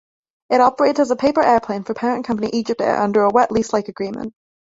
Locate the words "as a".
0.99-1.15